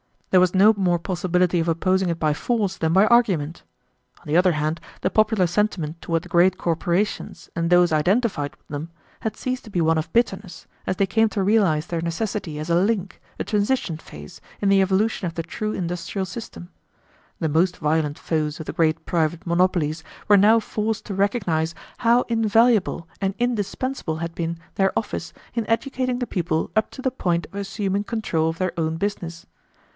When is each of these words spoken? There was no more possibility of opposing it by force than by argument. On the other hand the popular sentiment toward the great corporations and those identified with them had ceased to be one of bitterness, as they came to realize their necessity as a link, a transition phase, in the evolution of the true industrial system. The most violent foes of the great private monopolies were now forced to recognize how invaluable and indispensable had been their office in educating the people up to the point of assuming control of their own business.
There 0.31 0.39
was 0.39 0.55
no 0.55 0.73
more 0.75 0.97
possibility 0.97 1.59
of 1.59 1.67
opposing 1.67 2.09
it 2.09 2.17
by 2.17 2.33
force 2.33 2.75
than 2.77 2.93
by 2.93 3.05
argument. 3.07 3.61
On 4.21 4.27
the 4.27 4.37
other 4.37 4.53
hand 4.53 4.79
the 5.01 5.11
popular 5.11 5.45
sentiment 5.45 6.01
toward 6.01 6.23
the 6.23 6.29
great 6.29 6.57
corporations 6.57 7.49
and 7.55 7.69
those 7.69 7.91
identified 7.91 8.55
with 8.55 8.67
them 8.67 8.89
had 9.19 9.35
ceased 9.37 9.65
to 9.65 9.69
be 9.69 9.81
one 9.81 9.99
of 9.99 10.11
bitterness, 10.11 10.65
as 10.87 10.95
they 10.95 11.05
came 11.05 11.29
to 11.29 11.43
realize 11.43 11.85
their 11.85 12.01
necessity 12.01 12.57
as 12.57 12.69
a 12.69 12.75
link, 12.77 13.21
a 13.37 13.43
transition 13.43 13.97
phase, 13.97 14.41
in 14.59 14.69
the 14.69 14.81
evolution 14.81 15.27
of 15.27 15.35
the 15.35 15.43
true 15.43 15.73
industrial 15.73 16.25
system. 16.25 16.69
The 17.39 17.49
most 17.49 17.77
violent 17.77 18.17
foes 18.17 18.59
of 18.59 18.65
the 18.65 18.73
great 18.73 19.05
private 19.05 19.45
monopolies 19.45 20.03
were 20.27 20.37
now 20.37 20.59
forced 20.59 21.05
to 21.07 21.13
recognize 21.13 21.75
how 21.99 22.21
invaluable 22.23 23.07
and 23.19 23.35
indispensable 23.37 24.15
had 24.17 24.33
been 24.33 24.57
their 24.75 24.97
office 24.97 25.33
in 25.53 25.69
educating 25.69 26.17
the 26.19 26.25
people 26.25 26.71
up 26.75 26.89
to 26.91 27.01
the 27.03 27.11
point 27.11 27.45
of 27.47 27.55
assuming 27.55 28.05
control 28.05 28.49
of 28.49 28.57
their 28.57 28.71
own 28.79 28.95
business. 28.95 29.45